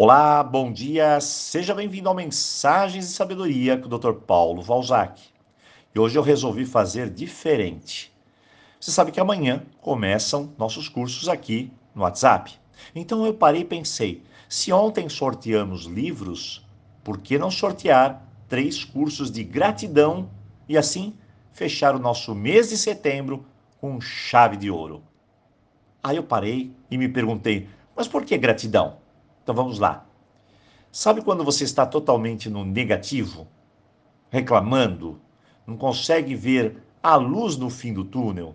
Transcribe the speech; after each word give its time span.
Olá, 0.00 0.44
bom 0.44 0.72
dia, 0.72 1.20
seja 1.20 1.74
bem-vindo 1.74 2.08
ao 2.08 2.14
Mensagens 2.14 3.08
de 3.08 3.12
Sabedoria 3.14 3.76
com 3.76 3.92
o 3.92 3.98
Dr. 3.98 4.12
Paulo 4.12 4.62
Valzac. 4.62 5.20
E 5.92 5.98
hoje 5.98 6.16
eu 6.16 6.22
resolvi 6.22 6.64
fazer 6.64 7.10
diferente. 7.10 8.14
Você 8.78 8.92
sabe 8.92 9.10
que 9.10 9.18
amanhã 9.18 9.64
começam 9.80 10.54
nossos 10.56 10.88
cursos 10.88 11.28
aqui 11.28 11.72
no 11.96 12.02
WhatsApp. 12.02 12.54
Então 12.94 13.26
eu 13.26 13.34
parei 13.34 13.62
e 13.62 13.64
pensei: 13.64 14.22
se 14.48 14.72
ontem 14.72 15.08
sorteamos 15.08 15.86
livros, 15.86 16.64
por 17.02 17.18
que 17.18 17.36
não 17.36 17.50
sortear 17.50 18.22
três 18.48 18.84
cursos 18.84 19.32
de 19.32 19.42
gratidão 19.42 20.30
e 20.68 20.78
assim 20.78 21.12
fechar 21.50 21.96
o 21.96 21.98
nosso 21.98 22.36
mês 22.36 22.68
de 22.68 22.78
setembro 22.78 23.44
com 23.80 24.00
chave 24.00 24.56
de 24.56 24.70
ouro? 24.70 25.02
Aí 26.00 26.16
eu 26.16 26.22
parei 26.22 26.72
e 26.88 26.96
me 26.96 27.08
perguntei: 27.08 27.68
mas 27.96 28.06
por 28.06 28.24
que 28.24 28.38
gratidão? 28.38 29.07
Então 29.48 29.56
vamos 29.56 29.78
lá. 29.78 30.06
Sabe 30.92 31.22
quando 31.22 31.42
você 31.42 31.64
está 31.64 31.86
totalmente 31.86 32.50
no 32.50 32.66
negativo, 32.66 33.48
reclamando, 34.28 35.18
não 35.66 35.74
consegue 35.74 36.34
ver 36.34 36.82
a 37.02 37.16
luz 37.16 37.56
no 37.56 37.70
fim 37.70 37.94
do 37.94 38.04
túnel, 38.04 38.54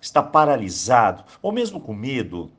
está 0.00 0.20
paralisado 0.20 1.22
ou 1.40 1.52
mesmo 1.52 1.78
com 1.78 1.94
medo? 1.94 2.50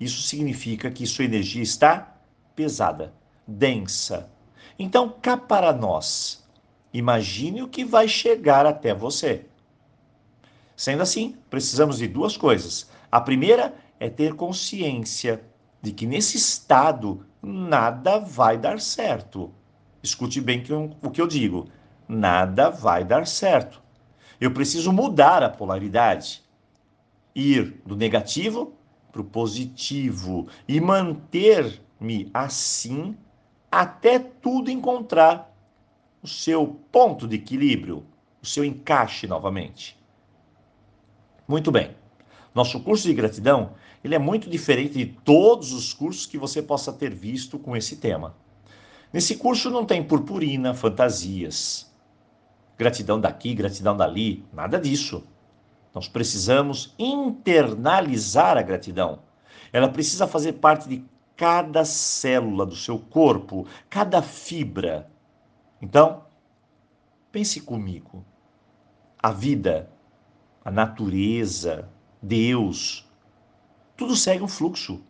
Isso 0.00 0.22
significa 0.22 0.90
que 0.90 1.06
sua 1.06 1.26
energia 1.26 1.62
está 1.62 2.16
pesada, 2.54 3.12
densa. 3.46 4.30
Então, 4.78 5.14
cá 5.20 5.36
para 5.36 5.74
nós, 5.74 6.42
imagine 6.90 7.62
o 7.62 7.68
que 7.68 7.84
vai 7.84 8.08
chegar 8.08 8.64
até 8.64 8.94
você. 8.94 9.44
Sendo 10.74 11.02
assim, 11.02 11.36
precisamos 11.50 11.98
de 11.98 12.08
duas 12.08 12.34
coisas. 12.34 12.88
A 13.12 13.20
primeira 13.20 13.74
é 14.00 14.08
ter 14.08 14.32
consciência 14.32 15.44
de 15.82 15.92
que 15.92 16.06
nesse 16.06 16.36
estado 16.36 17.24
nada 17.42 18.18
vai 18.18 18.58
dar 18.58 18.80
certo. 18.80 19.52
Escute 20.02 20.40
bem 20.40 20.62
o 21.02 21.10
que 21.10 21.20
eu 21.20 21.26
digo: 21.26 21.68
nada 22.08 22.70
vai 22.70 23.04
dar 23.04 23.26
certo. 23.26 23.82
Eu 24.40 24.52
preciso 24.52 24.92
mudar 24.92 25.42
a 25.42 25.48
polaridade, 25.48 26.42
ir 27.34 27.80
do 27.86 27.96
negativo 27.96 28.74
para 29.10 29.20
o 29.20 29.24
positivo 29.24 30.46
e 30.68 30.80
manter-me 30.80 32.30
assim 32.34 33.16
até 33.70 34.18
tudo 34.18 34.70
encontrar 34.70 35.54
o 36.22 36.28
seu 36.28 36.80
ponto 36.90 37.26
de 37.26 37.36
equilíbrio, 37.36 38.04
o 38.42 38.46
seu 38.46 38.64
encaixe 38.64 39.26
novamente. 39.26 39.98
Muito 41.46 41.70
bem. 41.70 41.94
Nosso 42.56 42.80
curso 42.80 43.06
de 43.06 43.12
gratidão 43.12 43.74
ele 44.02 44.14
é 44.14 44.18
muito 44.18 44.48
diferente 44.48 44.94
de 44.96 45.04
todos 45.04 45.74
os 45.74 45.92
cursos 45.92 46.24
que 46.24 46.38
você 46.38 46.62
possa 46.62 46.90
ter 46.90 47.14
visto 47.14 47.58
com 47.58 47.76
esse 47.76 47.96
tema. 47.96 48.34
Nesse 49.12 49.36
curso 49.36 49.68
não 49.68 49.84
tem 49.84 50.02
purpurina, 50.02 50.72
fantasias, 50.72 51.92
gratidão 52.78 53.20
daqui, 53.20 53.52
gratidão 53.52 53.94
dali, 53.94 54.42
nada 54.54 54.80
disso. 54.80 55.22
Nós 55.94 56.08
precisamos 56.08 56.94
internalizar 56.98 58.56
a 58.56 58.62
gratidão. 58.62 59.18
Ela 59.70 59.90
precisa 59.90 60.26
fazer 60.26 60.54
parte 60.54 60.88
de 60.88 61.04
cada 61.36 61.84
célula 61.84 62.64
do 62.64 62.74
seu 62.74 62.98
corpo, 62.98 63.66
cada 63.90 64.22
fibra. 64.22 65.10
Então, 65.82 66.24
pense 67.30 67.60
comigo. 67.60 68.24
A 69.22 69.30
vida, 69.30 69.90
a 70.64 70.70
natureza, 70.70 71.86
Deus, 72.26 73.08
tudo 73.96 74.16
segue 74.16 74.42
um 74.42 74.48
fluxo. 74.48 75.00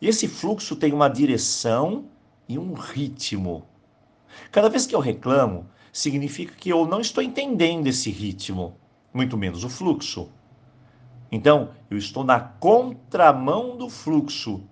E 0.00 0.08
esse 0.08 0.26
fluxo 0.26 0.74
tem 0.74 0.92
uma 0.92 1.08
direção 1.08 2.06
e 2.48 2.58
um 2.58 2.72
ritmo. 2.72 3.64
Cada 4.50 4.68
vez 4.68 4.86
que 4.86 4.94
eu 4.94 4.98
reclamo, 4.98 5.68
significa 5.92 6.52
que 6.52 6.68
eu 6.68 6.84
não 6.84 7.00
estou 7.00 7.22
entendendo 7.22 7.86
esse 7.86 8.10
ritmo, 8.10 8.76
muito 9.14 9.38
menos 9.38 9.62
o 9.62 9.68
fluxo. 9.68 10.28
Então, 11.30 11.70
eu 11.88 11.96
estou 11.96 12.24
na 12.24 12.40
contramão 12.40 13.76
do 13.76 13.88
fluxo. 13.88 14.64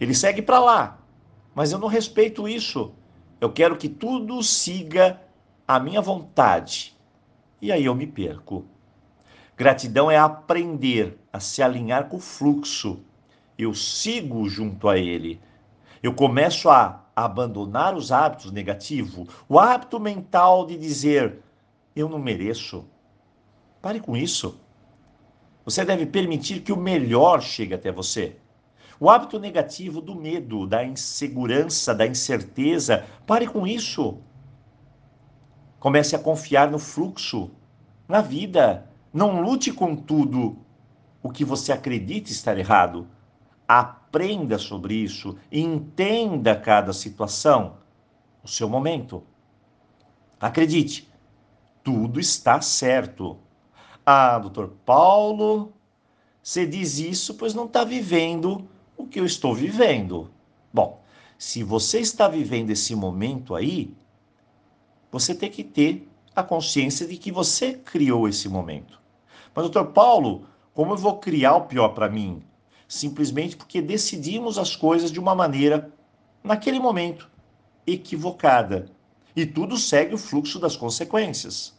Ele 0.00 0.12
segue 0.12 0.42
para 0.42 0.58
lá, 0.58 0.98
mas 1.54 1.70
eu 1.70 1.78
não 1.78 1.86
respeito 1.86 2.48
isso. 2.48 2.92
Eu 3.40 3.52
quero 3.52 3.76
que 3.76 3.88
tudo 3.88 4.42
siga 4.42 5.22
a 5.68 5.78
minha 5.78 6.00
vontade. 6.00 6.96
E 7.62 7.70
aí 7.70 7.84
eu 7.84 7.94
me 7.94 8.08
perco. 8.08 8.66
Gratidão 9.56 10.10
é 10.10 10.18
aprender 10.18 11.18
a 11.32 11.40
se 11.40 11.62
alinhar 11.62 12.08
com 12.08 12.18
o 12.18 12.20
fluxo. 12.20 13.00
Eu 13.56 13.72
sigo 13.72 14.46
junto 14.48 14.88
a 14.88 14.98
ele. 14.98 15.40
Eu 16.02 16.12
começo 16.12 16.68
a 16.68 17.06
abandonar 17.16 17.94
os 17.94 18.12
hábitos 18.12 18.52
negativos, 18.52 19.26
o 19.48 19.58
hábito 19.58 19.98
mental 19.98 20.66
de 20.66 20.76
dizer 20.76 21.38
eu 21.96 22.10
não 22.10 22.18
mereço. 22.18 22.84
Pare 23.80 23.98
com 24.00 24.14
isso. 24.14 24.60
Você 25.64 25.82
deve 25.82 26.04
permitir 26.04 26.60
que 26.60 26.72
o 26.72 26.76
melhor 26.76 27.40
chegue 27.40 27.72
até 27.72 27.90
você. 27.90 28.36
O 29.00 29.08
hábito 29.08 29.38
negativo 29.38 30.02
do 30.02 30.14
medo, 30.14 30.66
da 30.66 30.84
insegurança, 30.84 31.94
da 31.94 32.06
incerteza, 32.06 33.06
pare 33.26 33.46
com 33.46 33.66
isso. 33.66 34.18
Comece 35.80 36.14
a 36.14 36.18
confiar 36.18 36.70
no 36.70 36.78
fluxo, 36.78 37.50
na 38.06 38.20
vida, 38.20 38.86
não 39.16 39.40
lute 39.40 39.72
com 39.72 39.96
tudo 39.96 40.58
o 41.22 41.30
que 41.30 41.42
você 41.42 41.72
acredita 41.72 42.30
estar 42.30 42.58
errado. 42.58 43.08
Aprenda 43.66 44.58
sobre 44.58 44.94
isso, 44.94 45.38
entenda 45.50 46.54
cada 46.54 46.92
situação, 46.92 47.78
o 48.44 48.46
seu 48.46 48.68
momento. 48.68 49.22
Acredite, 50.38 51.10
tudo 51.82 52.20
está 52.20 52.60
certo. 52.60 53.38
Ah, 54.04 54.38
doutor 54.38 54.74
Paulo, 54.84 55.72
você 56.42 56.66
diz 56.66 56.98
isso 56.98 57.36
pois 57.36 57.54
não 57.54 57.64
está 57.64 57.84
vivendo 57.84 58.68
o 58.98 59.06
que 59.06 59.18
eu 59.18 59.24
estou 59.24 59.54
vivendo. 59.54 60.30
Bom, 60.70 61.02
se 61.38 61.62
você 61.62 62.00
está 62.00 62.28
vivendo 62.28 62.68
esse 62.68 62.94
momento 62.94 63.54
aí, 63.54 63.94
você 65.10 65.34
tem 65.34 65.50
que 65.50 65.64
ter 65.64 66.06
a 66.34 66.42
consciência 66.42 67.06
de 67.06 67.16
que 67.16 67.32
você 67.32 67.72
criou 67.72 68.28
esse 68.28 68.46
momento. 68.46 69.05
Mas, 69.56 69.64
doutor 69.64 69.86
Paulo, 69.92 70.44
como 70.74 70.92
eu 70.92 70.98
vou 70.98 71.18
criar 71.18 71.56
o 71.56 71.62
pior 71.62 71.88
para 71.88 72.10
mim? 72.10 72.42
Simplesmente 72.86 73.56
porque 73.56 73.80
decidimos 73.80 74.58
as 74.58 74.76
coisas 74.76 75.10
de 75.10 75.18
uma 75.18 75.34
maneira, 75.34 75.90
naquele 76.44 76.78
momento, 76.78 77.30
equivocada. 77.86 78.90
E 79.34 79.46
tudo 79.46 79.78
segue 79.78 80.14
o 80.14 80.18
fluxo 80.18 80.58
das 80.58 80.76
consequências. 80.76 81.74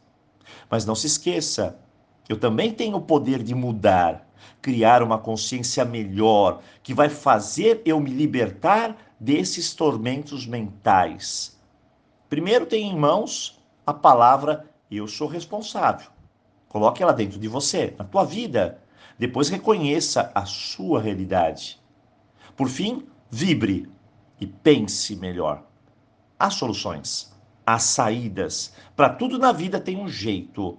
Mas 0.71 0.87
não 0.87 0.95
se 0.95 1.05
esqueça, 1.05 1.79
eu 2.27 2.39
também 2.39 2.73
tenho 2.73 2.97
o 2.97 3.01
poder 3.01 3.43
de 3.43 3.53
mudar, 3.53 4.27
criar 4.59 5.03
uma 5.03 5.19
consciência 5.19 5.85
melhor, 5.85 6.61
que 6.81 6.95
vai 6.95 7.09
fazer 7.09 7.83
eu 7.85 7.99
me 7.99 8.09
libertar 8.09 8.97
desses 9.19 9.75
tormentos 9.75 10.47
mentais. 10.47 11.55
Primeiro 12.27 12.65
tem 12.65 12.89
em 12.89 12.97
mãos 12.97 13.61
a 13.85 13.93
palavra 13.93 14.67
eu 14.89 15.07
sou 15.07 15.27
responsável. 15.27 16.16
Coloque 16.69 17.01
ela 17.01 17.13
dentro 17.13 17.39
de 17.39 17.47
você, 17.47 17.95
na 17.97 18.05
tua 18.05 18.23
vida. 18.23 18.81
Depois 19.17 19.49
reconheça 19.49 20.31
a 20.35 20.45
sua 20.45 21.01
realidade. 21.01 21.79
Por 22.55 22.69
fim, 22.69 23.07
vibre 23.29 23.89
e 24.39 24.45
pense 24.45 25.15
melhor. 25.15 25.63
Há 26.37 26.49
soluções, 26.49 27.33
há 27.65 27.79
saídas. 27.79 28.73
Para 28.95 29.09
tudo 29.09 29.39
na 29.39 29.51
vida 29.51 29.79
tem 29.79 29.97
um 29.97 30.07
jeito. 30.07 30.77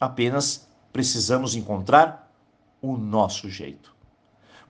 Apenas 0.00 0.68
precisamos 0.92 1.54
encontrar 1.54 2.32
o 2.80 2.96
nosso 2.96 3.50
jeito. 3.50 3.94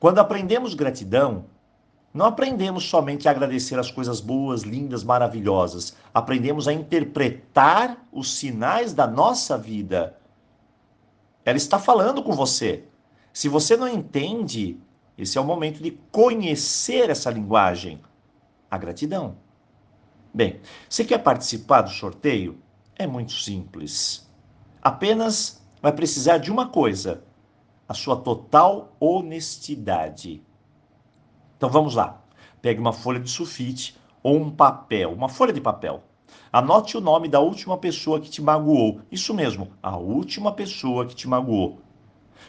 Quando 0.01 0.19
aprendemos 0.19 0.75
gratidão, 0.75 1.47
não 2.13 2.27
aprendemos 2.27 2.85
somente 2.85 3.29
a 3.29 3.31
agradecer 3.31 3.79
as 3.79 3.91
coisas 3.91 4.21
boas, 4.21 4.63
lindas, 4.63 5.05
maravilhosas. 5.05 5.95
Aprendemos 6.13 6.67
a 6.67 6.73
interpretar 6.73 8.05
os 8.11 8.35
sinais 8.35 8.93
da 8.93 9.07
nossa 9.07 9.59
vida 9.59 10.17
ela 11.49 11.57
está 11.57 11.79
falando 11.79 12.23
com 12.23 12.33
você. 12.33 12.85
Se 13.33 13.49
você 13.49 13.75
não 13.75 13.89
entende, 13.89 14.79
esse 15.17 15.39
é 15.39 15.41
o 15.41 15.45
momento 15.45 15.83
de 15.83 15.93
conhecer 16.13 17.09
essa 17.09 17.31
linguagem. 17.31 18.03
A 18.71 18.77
gratidão. 18.77 19.39
Bem, 20.35 20.61
você 20.87 21.07
quer 21.07 21.17
participar 21.23 21.81
do 21.81 21.91
sorteio? 21.91 22.61
É 22.95 23.07
muito 23.07 23.33
simples. 23.33 24.31
Apenas 24.83 25.67
vai 25.81 25.91
precisar 25.91 26.37
de 26.37 26.51
uma 26.51 26.69
coisa: 26.69 27.25
a 27.89 27.95
sua 27.95 28.17
total 28.17 28.95
honestidade. 29.01 30.45
Então 31.57 31.71
vamos 31.71 31.95
lá. 31.95 32.23
Pegue 32.61 32.79
uma 32.79 32.93
folha 32.93 33.21
de 33.21 33.31
sulfite 33.31 33.99
ou 34.23 34.37
um 34.37 34.51
papel, 34.51 35.15
uma 35.15 35.31
folha 35.31 35.55
de 35.55 35.63
papel. 35.63 36.03
Anote 36.53 36.97
o 36.97 37.01
nome 37.01 37.29
da 37.29 37.41
última 37.41 37.77
pessoa 37.77 38.21
que 38.21 38.31
te 38.31 38.41
magoou. 38.41 39.01
Isso 39.11 39.35
mesmo, 39.35 39.71
a 39.83 39.97
última 39.97 40.53
pessoa 40.53 41.07
que 41.07 41.15
te 41.15 41.29
magoou. 41.29 41.81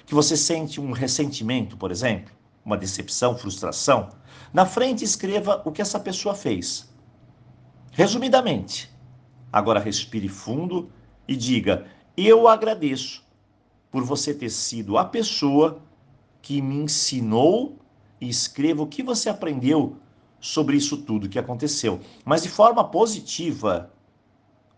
Que 0.05 0.13
você 0.13 0.37
sente 0.37 0.79
um 0.79 0.91
ressentimento, 0.91 1.77
por 1.77 1.91
exemplo. 1.91 2.33
uma 2.63 2.77
decepção, 2.77 3.37
frustração, 3.37 4.09
na 4.53 4.65
frente 4.65 5.03
escreva 5.03 5.61
o 5.65 5.71
que 5.71 5.81
essa 5.81 5.99
pessoa 5.99 6.35
fez. 6.35 6.93
Resumidamente. 7.91 8.91
Agora 9.51 9.79
respire 9.79 10.27
fundo 10.27 10.91
e 11.27 11.35
diga: 11.35 11.87
Eu 12.15 12.47
agradeço 12.47 13.23
por 13.91 14.03
você 14.03 14.33
ter 14.33 14.49
sido 14.49 14.97
a 14.97 15.05
pessoa 15.05 15.81
que 16.41 16.61
me 16.61 16.75
ensinou 16.75 17.77
e 18.21 18.29
escreva 18.29 18.83
o 18.83 18.87
que 18.87 19.01
você 19.01 19.29
aprendeu 19.29 19.97
sobre 20.39 20.77
isso 20.77 20.97
tudo 20.97 21.29
que 21.29 21.39
aconteceu, 21.39 21.99
mas 22.23 22.43
de 22.43 22.49
forma 22.49 22.83
positiva. 22.83 23.91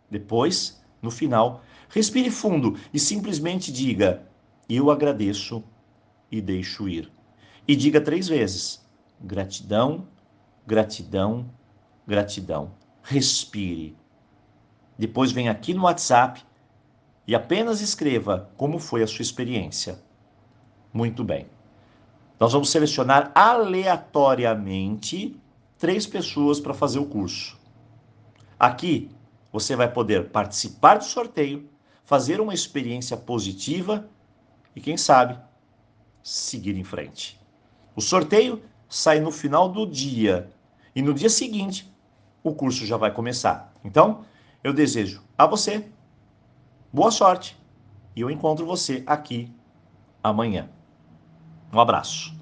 Depois, 0.10 0.82
no 1.02 1.12
final, 1.12 1.62
respire 1.90 2.30
fundo 2.30 2.78
e 2.94 3.00
simplesmente 3.00 3.72
diga: 3.72 4.28
Eu 4.68 4.92
agradeço 4.92 5.64
e 6.32 6.42
deixo 6.42 6.88
ir. 6.88 7.12
E 7.68 7.76
diga 7.76 8.02
três 8.02 8.28
vezes: 8.28 8.84
gratidão, 9.20 10.08
gratidão, 10.66 11.50
gratidão. 12.08 12.72
Respire. 13.04 13.96
Depois 14.98 15.32
vem 15.32 15.50
aqui 15.50 15.74
no 15.74 15.84
WhatsApp 15.84 16.44
e 17.26 17.34
apenas 17.34 17.82
escreva 17.82 18.52
como 18.56 18.78
foi 18.78 19.02
a 19.02 19.08
sua 19.08 19.24
experiência. 19.24 20.00
Muito 20.94 21.24
bem. 21.24 21.48
Nós 22.40 22.54
vamos 22.54 22.70
selecionar 22.70 23.32
aleatoriamente 23.34 25.41
três 25.82 26.06
pessoas 26.06 26.60
para 26.60 26.76
fazer 26.76 27.00
o 27.00 27.06
curso. 27.08 27.60
Aqui 28.60 29.10
você 29.52 29.76
vai 29.76 29.92
poder 29.92 30.30
participar 30.30 31.00
do 31.00 31.04
sorteio, 31.04 31.68
fazer 32.06 32.40
uma 32.40 32.54
experiência 32.54 33.18
positiva 33.18 34.08
e, 34.76 34.80
quem 34.80 34.96
sabe, 34.96 35.40
seguir 36.22 36.78
em 36.78 36.84
frente. 36.84 37.42
O 37.96 38.02
sorteio 38.02 38.62
sai 38.88 39.20
no 39.20 39.32
final 39.32 39.68
do 39.68 39.88
dia 39.88 40.52
e 40.96 41.02
no 41.02 41.16
dia 41.16 41.32
seguinte 41.32 41.92
o 42.44 42.54
curso 42.54 42.86
já 42.86 42.96
vai 42.96 43.12
começar. 43.12 43.74
Então, 43.84 44.24
eu 44.64 44.72
desejo 44.72 45.24
a 45.36 45.48
você 45.48 45.90
boa 46.94 47.10
sorte 47.10 47.58
e 48.16 48.22
eu 48.22 48.30
encontro 48.30 48.68
você 48.68 49.04
aqui 49.08 49.52
amanhã. 50.24 50.70
Um 51.74 51.80
abraço. 51.80 52.40